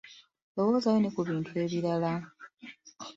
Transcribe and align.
Lowoozaayo 0.55 0.99
ne 1.01 1.09
ku 1.15 1.21
bintu 1.27 1.49
ebirala. 1.63 2.13